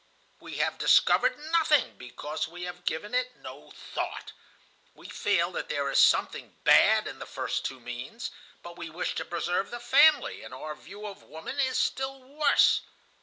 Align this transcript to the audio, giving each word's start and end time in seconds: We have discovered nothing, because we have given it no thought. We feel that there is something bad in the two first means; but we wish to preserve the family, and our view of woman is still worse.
We 0.39 0.57
have 0.57 0.79
discovered 0.79 1.37
nothing, 1.37 1.95
because 1.97 2.47
we 2.47 2.63
have 2.63 2.85
given 2.85 3.13
it 3.13 3.35
no 3.35 3.69
thought. 3.69 4.31
We 4.95 5.07
feel 5.07 5.51
that 5.51 5.69
there 5.69 5.91
is 5.91 5.99
something 5.99 6.57
bad 6.63 7.05
in 7.05 7.19
the 7.19 7.25
two 7.27 7.31
first 7.33 7.69
means; 7.69 8.31
but 8.63 8.79
we 8.79 8.89
wish 8.89 9.13
to 9.13 9.25
preserve 9.25 9.69
the 9.69 9.79
family, 9.79 10.41
and 10.41 10.55
our 10.55 10.73
view 10.73 11.05
of 11.05 11.21
woman 11.21 11.59
is 11.59 11.77
still 11.77 12.19
worse. 12.19 12.81